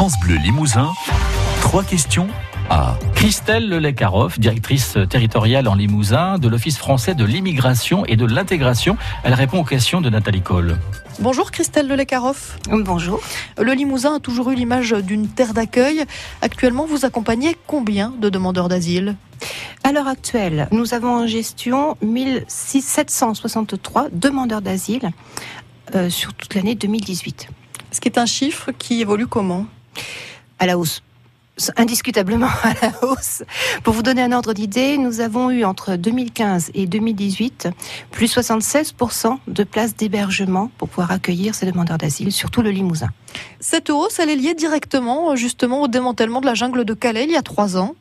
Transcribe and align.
France 0.00 0.18
Bleu 0.18 0.36
Limousin, 0.36 0.94
trois 1.60 1.84
questions 1.84 2.26
à 2.70 2.96
Christelle 3.14 3.68
Lelekaroff, 3.68 4.40
directrice 4.40 4.96
territoriale 5.10 5.68
en 5.68 5.74
Limousin 5.74 6.38
de 6.38 6.48
l'Office 6.48 6.78
français 6.78 7.14
de 7.14 7.22
l'immigration 7.22 8.06
et 8.06 8.16
de 8.16 8.24
l'intégration. 8.24 8.96
Elle 9.24 9.34
répond 9.34 9.60
aux 9.60 9.64
questions 9.64 10.00
de 10.00 10.08
Nathalie 10.08 10.40
Cole. 10.40 10.78
Bonjour 11.18 11.50
Christelle 11.50 11.86
Lelekaroff. 11.86 12.58
Bonjour. 12.70 13.20
Le 13.58 13.74
Limousin 13.74 14.14
a 14.14 14.20
toujours 14.20 14.50
eu 14.50 14.54
l'image 14.54 14.92
d'une 14.92 15.28
terre 15.28 15.52
d'accueil. 15.52 16.06
Actuellement, 16.40 16.86
vous 16.86 17.04
accompagnez 17.04 17.54
combien 17.66 18.14
de 18.18 18.30
demandeurs 18.30 18.70
d'asile? 18.70 19.16
À 19.84 19.92
l'heure 19.92 20.08
actuelle, 20.08 20.66
nous 20.72 20.94
avons 20.94 21.14
en 21.14 21.26
gestion 21.26 21.98
1763 22.00 24.08
demandeurs 24.12 24.62
d'asile 24.62 25.10
euh, 25.94 26.08
sur 26.08 26.32
toute 26.32 26.54
l'année 26.54 26.74
2018. 26.74 27.48
Ce 27.90 28.00
qui 28.00 28.08
est 28.08 28.16
un 28.16 28.24
chiffre 28.24 28.70
qui 28.72 29.02
évolue 29.02 29.26
comment? 29.26 29.66
À 30.58 30.66
la 30.66 30.78
hausse 30.78 31.02
indiscutablement 31.76 32.48
à 32.62 32.74
la 32.82 33.04
hausse. 33.04 33.42
Pour 33.82 33.94
vous 33.94 34.02
donner 34.02 34.22
un 34.22 34.32
ordre 34.32 34.52
d'idée, 34.52 34.98
nous 34.98 35.20
avons 35.20 35.50
eu 35.50 35.64
entre 35.64 35.96
2015 35.96 36.70
et 36.74 36.86
2018 36.86 37.68
plus 38.10 38.34
76% 38.34 39.38
de 39.46 39.64
places 39.64 39.96
d'hébergement 39.96 40.70
pour 40.78 40.88
pouvoir 40.88 41.10
accueillir 41.10 41.54
ces 41.54 41.66
demandeurs 41.66 41.98
d'asile, 41.98 42.32
surtout 42.32 42.62
le 42.62 42.70
Limousin. 42.70 43.08
Cette 43.60 43.90
hausse, 43.90 44.18
elle 44.18 44.30
est 44.30 44.36
liée 44.36 44.54
directement 44.54 45.36
justement 45.36 45.82
au 45.82 45.88
démantèlement 45.88 46.40
de 46.40 46.46
la 46.46 46.54
jungle 46.54 46.84
de 46.84 46.94
Calais 46.94 47.24
il 47.24 47.30
y 47.30 47.36
a 47.36 47.42
trois 47.42 47.76
ans. 47.76 47.94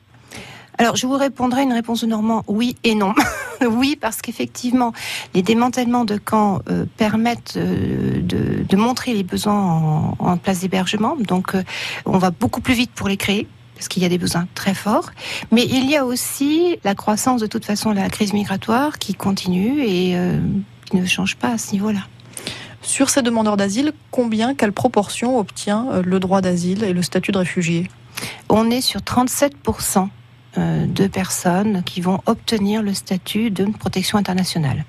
Alors, 0.80 0.96
je 0.96 1.06
vous 1.06 1.18
répondrai 1.18 1.64
une 1.64 1.74
réponse 1.74 2.02
de 2.02 2.08
Normand 2.08 2.44
oui 2.48 2.78
et 2.86 2.96
non. 2.96 3.14
oui, 3.70 3.98
parce 4.00 4.22
qu'effectivement, 4.22 4.94
les 5.34 5.42
démantèlements 5.42 6.06
de 6.06 6.16
camps 6.16 6.62
euh, 6.70 6.86
permettent 6.96 7.56
euh, 7.58 8.22
de, 8.22 8.76
montrer 8.78 9.14
les 9.14 9.24
besoins 9.24 10.16
en, 10.18 10.38
place 10.38 10.62
d'hébergement. 10.62 11.18
Donc, 11.20 11.54
euh, 11.54 11.64
on 12.06 12.18
va 12.18 12.32
beaucoup 12.32 12.62
plus 12.62 12.76
vite 12.76 12.92
pour 12.96 13.10
les 13.10 13.18
créer 13.18 13.46
parce 13.76 13.90
qu'il 13.90 14.02
y 14.04 14.06
a 14.06 14.10
des 14.10 14.18
besoins 14.18 14.48
très 14.56 14.74
forts. 14.74 15.12
Mais 15.52 15.66
il 15.66 15.90
y 15.90 15.98
a 15.98 16.06
aussi 16.06 16.78
la 16.86 16.96
croissance, 16.96 17.42
de 17.42 17.48
toute 17.48 17.66
façon, 17.66 17.92
la 17.92 18.08
crise 18.10 18.32
migratoire 18.32 19.00
qui 19.00 19.16
continue 19.16 19.82
et 19.82 20.18
qui 20.90 20.98
ne 20.98 21.06
change 21.06 21.38
pas 21.38 21.52
à 21.52 21.58
ce 21.58 21.72
niveau-là. 21.72 22.02
Sur 22.82 23.10
ces 23.10 23.22
demandeurs 23.22 23.56
d'asile, 23.56 23.94
combien, 24.12 24.54
quelle 24.54 24.74
proportion 24.74 25.40
obtient 25.40 26.02
le 26.04 26.20
droit 26.20 26.42
d'asile 26.42 26.84
et 26.84 26.92
le 26.92 27.02
statut 27.02 27.32
de 27.32 27.38
réfugié? 27.38 27.88
On 28.50 28.70
est 28.70 28.82
sur 28.82 29.02
37 29.02 29.54
euh, 29.54 30.06
de 30.58 31.08
personnes 31.08 31.84
qui 31.84 32.02
vont 32.02 32.20
obtenir 32.26 32.82
le 32.82 32.94
statut 32.94 33.52
de 33.52 33.66
protection 33.66 34.18
internationale 34.18 34.86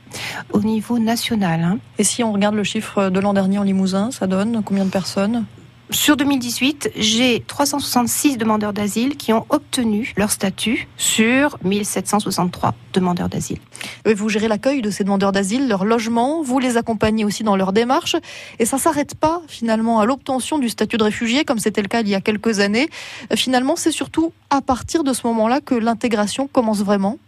au 0.52 0.60
niveau 0.60 0.98
national. 0.98 1.62
Hein. 1.62 1.78
Et 1.98 2.04
si 2.04 2.24
on 2.24 2.32
regarde 2.32 2.54
le 2.54 2.64
chiffre 2.64 3.10
de 3.10 3.20
l'an 3.20 3.34
dernier 3.34 3.58
en 3.58 3.62
Limousin, 3.62 4.10
ça 4.10 4.26
donne 4.26 4.62
combien 4.64 4.84
de 4.84 4.90
personnes? 4.90 5.44
Sur 5.90 6.16
2018, 6.16 6.92
j'ai 6.96 7.42
366 7.46 8.38
demandeurs 8.38 8.72
d'asile 8.72 9.16
qui 9.16 9.32
ont 9.32 9.44
obtenu 9.48 10.12
leur 10.16 10.30
statut 10.30 10.88
sur 10.96 11.58
1763 11.64 12.74
demandeurs 12.92 13.28
d'asile. 13.28 13.58
Vous 14.06 14.28
gérez 14.28 14.46
l'accueil 14.46 14.82
de 14.82 14.90
ces 14.90 15.04
demandeurs 15.04 15.32
d'asile, 15.32 15.68
leur 15.68 15.84
logement, 15.84 16.42
vous 16.42 16.58
les 16.58 16.76
accompagnez 16.76 17.24
aussi 17.24 17.42
dans 17.42 17.56
leur 17.56 17.72
démarche. 17.72 18.16
Et 18.58 18.66
ça 18.66 18.76
ne 18.76 18.80
s'arrête 18.80 19.14
pas 19.14 19.42
finalement 19.48 19.98
à 19.98 20.06
l'obtention 20.06 20.58
du 20.58 20.68
statut 20.68 20.96
de 20.96 21.04
réfugié, 21.04 21.44
comme 21.44 21.58
c'était 21.58 21.82
le 21.82 21.88
cas 21.88 22.02
il 22.02 22.08
y 22.08 22.14
a 22.14 22.20
quelques 22.20 22.60
années. 22.60 22.88
Finalement, 23.34 23.74
c'est 23.76 23.92
surtout 23.92 24.32
à 24.50 24.60
partir 24.60 25.02
de 25.02 25.12
ce 25.12 25.26
moment-là 25.26 25.60
que 25.60 25.74
l'intégration 25.74 26.46
commence 26.46 26.82
vraiment? 26.82 27.18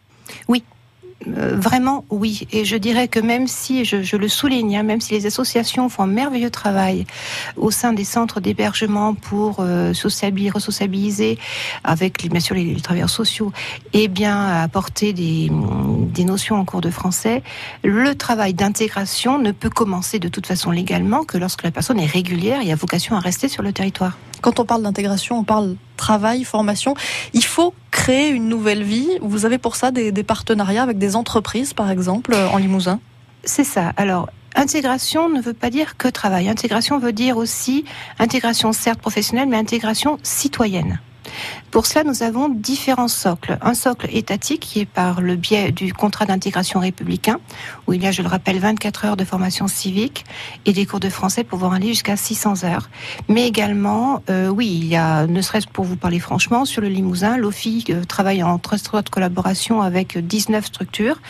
Oui, 0.49 0.63
euh, 1.27 1.56
vraiment, 1.56 2.05
oui. 2.11 2.47
Et 2.53 2.65
je 2.65 2.77
dirais 2.77 3.09
que 3.09 3.20
même 3.20 3.47
si, 3.47 3.84
je, 3.84 4.17
le 4.17 4.28
souligne, 4.28 4.77
hein, 4.77 4.83
même 4.83 5.01
si 5.01 5.15
les 5.15 5.27
associations 5.27 5.89
font 5.89 6.05
un 6.05 6.06
merveilleux 6.06 6.51
travail 6.51 7.06
au 7.56 7.70
sein 7.70 7.92
des 7.92 8.05
centres 8.05 8.41
d'hébergement 8.41 9.15
pour 9.15 9.56
euh, 9.61 9.93
sociabiliser, 9.95 11.39
avec 11.84 12.28
bien 12.28 12.41
sûr 12.41 12.55
les, 12.55 12.75
travailleurs 12.77 13.11
sociaux, 13.11 13.53
et 13.93 14.09
bien 14.09 14.62
apporter 14.62 15.12
des, 15.12 15.50
des 16.12 16.25
notions 16.25 16.56
en 16.56 16.65
cours 16.65 16.81
de 16.81 16.91
français, 16.91 17.43
le 17.84 18.15
travail 18.15 18.54
d'intégration 18.54 19.39
ne 19.39 19.53
peut 19.53 19.71
commencer 19.71 20.19
de 20.19 20.28
toute 20.28 20.47
façon 20.47 20.71
légalement 20.71 21.25
que 21.25 21.39
lorsque 21.39 21.62
la 21.62 21.71
personne 21.71 21.99
est 22.00 22.06
régulière 22.06 22.60
et 22.65 22.72
a 22.72 22.77
vocation 22.77 23.16
à 23.16 23.21
rester 23.21 23.49
sur 23.49 23.62
le 23.62 23.72
territoire. 23.72 24.19
Quand 24.41 24.59
on 24.59 24.65
parle 24.65 24.83
d'intégration, 24.83 25.39
on 25.39 25.44
parle 25.44 25.77
travail, 25.97 26.43
formation. 26.43 26.94
Il 27.33 27.44
faut 27.44 27.75
créer 28.03 28.31
une 28.31 28.49
nouvelle 28.49 28.83
vie. 28.83 29.09
Vous 29.21 29.47
avez 29.47 29.59
pour 29.59 29.77
ça 29.77 29.93
des, 29.93 30.13
partenariats 30.25 30.83
avec 30.83 30.99
des 30.99 31.15
entreprises, 31.15 31.73
par 31.73 31.89
exemple, 31.89 32.35
en 32.35 32.57
Limousin? 32.57 32.99
C'est 33.45 33.63
ça. 33.63 33.93
Alors, 33.97 34.29
Intégration 34.57 35.29
ne 35.29 35.41
veut 35.41 35.55
pas 35.55 35.71
dire 35.71 35.97
que 35.97 36.09
travail. 36.09 36.49
Intégration 36.49 36.99
veut 36.99 37.13
dire 37.13 37.37
aussi 37.37 37.85
intégration 38.19 38.73
certes 38.73 39.01
professionnelle, 39.01 39.49
mais 39.49 39.57
intégration 39.57 40.19
citoyenne. 40.25 41.01
Pour 41.71 41.87
cela, 41.87 42.05
nous 42.05 42.22
avons 42.22 42.49
différents 42.49 43.09
socles. 43.09 43.59
Un 43.62 43.75
socle 43.75 44.09
étatique 44.12 44.60
qui 44.60 44.81
est 44.81 44.87
par 44.87 45.21
le 45.21 45.37
biais 45.37 45.72
du 45.72 45.93
contrat 45.93 46.27
d'intégration 46.27 46.81
républicain, 46.81 47.41
où 47.87 47.93
il 47.93 48.03
y 48.03 48.06
a, 48.06 48.10
je 48.10 48.22
le 48.22 48.28
rappelle, 48.28 48.59
24 48.59 49.05
heures 49.06 49.16
de 49.16 49.25
formation 49.25 49.69
civique 49.69 50.25
et 50.66 50.72
des 50.72 50.87
cours 50.87 51.00
de 51.00 51.09
français 51.09 51.44
pouvant 51.44 51.72
aller 51.72 51.88
jusqu'à 51.88 52.16
600 52.16 52.65
heures. 52.65 52.91
Mais 53.28 53.47
également, 53.47 54.22
euh, 54.28 54.49
oui, 54.49 54.66
il 54.66 54.87
y 54.87 54.97
a, 54.97 55.27
ne 55.27 55.41
serait-ce 55.41 55.66
pour 55.66 55.84
vous 55.84 55.97
parler 55.97 56.19
franchement, 56.19 56.65
sur 56.65 56.83
le 56.83 56.88
Limousin, 56.88 57.37
l'OFI 57.37 57.84
euh, 57.91 58.04
travaille 58.04 58.43
en 58.43 58.59
très 58.59 58.77
de 58.77 59.09
collaboration 59.09 59.81
avec 59.81 60.19
19 60.19 60.66
structures 60.66 61.21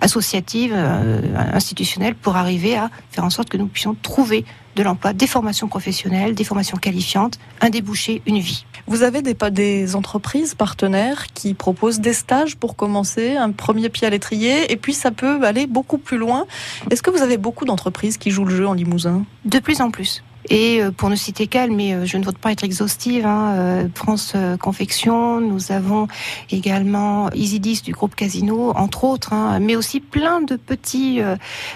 associatives, 0.00 0.72
euh, 0.74 1.20
institutionnelles, 1.52 2.14
pour 2.14 2.36
arriver 2.36 2.76
à 2.76 2.90
faire 3.10 3.24
en 3.24 3.30
sorte 3.30 3.48
que 3.48 3.56
nous 3.56 3.66
puissions 3.66 3.94
trouver 3.94 4.44
de 4.76 4.82
l'emploi, 4.82 5.12
des 5.12 5.26
formations 5.26 5.68
professionnelles, 5.68 6.34
des 6.34 6.44
formations 6.44 6.76
qualifiantes, 6.76 7.38
un 7.60 7.70
débouché, 7.70 8.22
une 8.26 8.38
vie. 8.38 8.64
Vous 8.86 9.02
avez 9.02 9.22
des, 9.22 9.36
des 9.50 9.94
entreprises 9.94 10.54
partenaires 10.54 11.26
qui 11.34 11.54
proposent 11.54 12.00
des 12.00 12.12
stages 12.12 12.56
pour 12.56 12.76
commencer, 12.76 13.36
un 13.36 13.52
premier 13.52 13.88
pied 13.88 14.06
à 14.06 14.10
l'étrier, 14.10 14.72
et 14.72 14.76
puis 14.76 14.94
ça 14.94 15.10
peut 15.10 15.44
aller 15.44 15.66
beaucoup 15.66 15.98
plus 15.98 16.18
loin. 16.18 16.46
Est-ce 16.90 17.02
que 17.02 17.10
vous 17.10 17.22
avez 17.22 17.36
beaucoup 17.36 17.64
d'entreprises 17.64 18.16
qui 18.16 18.30
jouent 18.30 18.44
le 18.44 18.56
jeu 18.56 18.66
en 18.66 18.72
Limousin? 18.72 19.24
De 19.44 19.58
plus 19.58 19.80
en 19.80 19.90
plus. 19.90 20.22
Et 20.50 20.82
euh, 20.82 20.90
pour 20.90 21.08
ne 21.08 21.16
citer 21.16 21.46
qu'elle, 21.46 21.70
mais 21.70 21.94
euh, 21.94 22.04
je 22.04 22.16
ne 22.16 22.24
voudrais 22.24 22.40
pas 22.40 22.52
être 22.52 22.64
exhaustive, 22.64 23.26
hein, 23.26 23.54
euh, 23.56 23.88
France 23.94 24.34
Confection, 24.60 25.40
nous 25.40 25.70
avons 25.72 26.08
également 26.50 27.30
Isidis 27.32 27.82
du 27.82 27.92
groupe 27.92 28.14
Casino, 28.14 28.72
entre 28.74 29.04
autres, 29.04 29.32
hein, 29.32 29.60
mais 29.60 29.76
aussi 29.76 30.00
plein 30.00 30.40
de 30.40 30.56
petits 30.56 31.20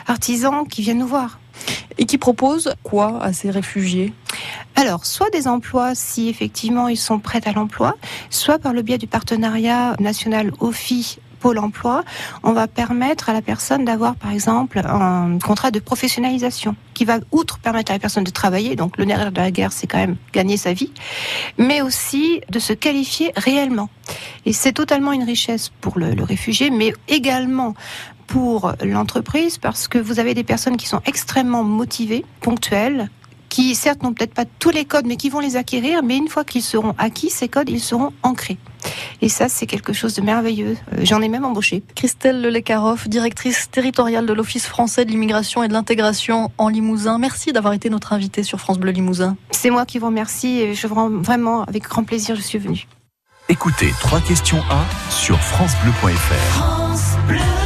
artisans 0.06 0.66
qui 0.68 0.82
viennent 0.82 0.98
nous 0.98 1.06
voir. 1.06 1.38
Et 1.98 2.04
qui 2.04 2.18
proposent 2.18 2.74
quoi 2.82 3.22
à 3.22 3.32
ces 3.32 3.50
réfugiés? 3.50 4.12
Alors, 4.74 5.06
soit 5.06 5.30
des 5.30 5.48
emplois 5.48 5.94
si 5.94 6.28
effectivement 6.28 6.88
ils 6.88 6.98
sont 6.98 7.18
prêts 7.18 7.40
à 7.46 7.52
l'emploi, 7.52 7.96
soit 8.28 8.58
par 8.58 8.74
le 8.74 8.82
biais 8.82 8.98
du 8.98 9.06
partenariat 9.06 9.96
national 9.98 10.52
OFI 10.60 11.18
Pôle 11.40 11.58
emploi, 11.58 12.04
on 12.42 12.52
va 12.52 12.66
permettre 12.66 13.28
à 13.28 13.32
la 13.32 13.42
personne 13.42 13.84
d'avoir, 13.84 14.16
par 14.16 14.30
exemple, 14.30 14.78
un 14.78 15.38
contrat 15.38 15.70
de 15.70 15.78
professionnalisation 15.78 16.76
qui 16.94 17.04
va, 17.04 17.18
outre 17.32 17.58
permettre 17.58 17.92
à 17.92 17.94
la 17.94 17.98
personne 17.98 18.24
de 18.24 18.30
travailler, 18.30 18.76
donc 18.76 18.96
le 18.96 19.04
nerf 19.04 19.30
de 19.30 19.40
la 19.40 19.50
guerre, 19.50 19.72
c'est 19.72 19.86
quand 19.86 19.98
même 19.98 20.16
gagner 20.32 20.56
sa 20.56 20.72
vie, 20.72 20.92
mais 21.58 21.82
aussi 21.82 22.40
de 22.50 22.58
se 22.58 22.72
qualifier 22.72 23.32
réellement. 23.36 23.88
Et 24.44 24.52
c'est 24.52 24.72
totalement 24.72 25.12
une 25.12 25.24
richesse 25.24 25.70
pour 25.80 25.98
le, 25.98 26.12
le 26.12 26.24
réfugié, 26.24 26.70
mais 26.70 26.92
également 27.08 27.74
pour 28.26 28.72
l'entreprise 28.82 29.58
parce 29.58 29.88
que 29.88 29.98
vous 29.98 30.18
avez 30.18 30.34
des 30.34 30.44
personnes 30.44 30.76
qui 30.76 30.86
sont 30.86 31.00
extrêmement 31.06 31.62
motivées, 31.62 32.24
ponctuelles, 32.40 33.08
qui 33.48 33.74
certes 33.74 34.02
n'ont 34.02 34.12
peut-être 34.12 34.34
pas 34.34 34.44
tous 34.58 34.70
les 34.70 34.84
codes, 34.84 35.06
mais 35.06 35.16
qui 35.16 35.30
vont 35.30 35.40
les 35.40 35.56
acquérir, 35.56 36.02
mais 36.02 36.16
une 36.16 36.28
fois 36.28 36.44
qu'ils 36.44 36.62
seront 36.62 36.94
acquis, 36.98 37.30
ces 37.30 37.48
codes, 37.48 37.68
ils 37.70 37.80
seront 37.80 38.12
ancrés. 38.22 38.58
Et 39.22 39.28
ça, 39.28 39.48
c'est 39.48 39.66
quelque 39.66 39.92
chose 39.92 40.14
de 40.14 40.22
merveilleux. 40.22 40.76
Euh, 40.92 41.00
j'en 41.02 41.20
ai 41.20 41.28
même 41.28 41.44
embauché. 41.44 41.82
Christelle 41.94 42.40
Lelekaroff, 42.40 43.08
directrice 43.08 43.70
territoriale 43.70 44.26
de 44.26 44.32
l'Office 44.32 44.66
français 44.66 45.04
de 45.04 45.10
l'immigration 45.10 45.62
et 45.62 45.68
de 45.68 45.72
l'intégration 45.72 46.50
en 46.58 46.68
Limousin. 46.68 47.18
Merci 47.18 47.52
d'avoir 47.52 47.72
été 47.72 47.90
notre 47.90 48.12
invitée 48.12 48.42
sur 48.42 48.60
France 48.60 48.78
Bleu 48.78 48.92
Limousin. 48.92 49.36
C'est 49.50 49.70
moi 49.70 49.86
qui 49.86 49.98
vous 49.98 50.06
remercie 50.06 50.60
et 50.60 50.74
je 50.74 50.86
vous 50.86 50.94
rends 50.94 51.10
vraiment 51.10 51.64
avec 51.64 51.84
grand 51.84 52.04
plaisir, 52.04 52.36
je 52.36 52.42
suis 52.42 52.58
venue. 52.58 52.86
Écoutez, 53.48 53.92
trois 54.00 54.20
questions 54.20 54.60
à 54.70 54.84
sur 55.10 55.38
francebleu.fr. 55.38 56.34
France 56.54 57.16
Bleu. 57.28 57.65